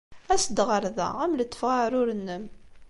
[0.33, 1.07] As-d ɣer da.
[1.13, 2.45] Ad am-letfeɣ aɛrur-nnem.